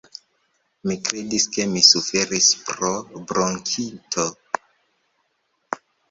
[0.91, 2.89] Mi kredis ke mi suferis pro
[3.33, 4.25] bronkito!